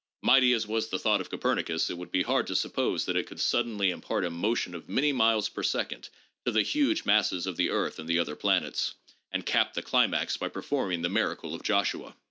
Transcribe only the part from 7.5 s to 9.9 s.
the earth and the other planets, and cap the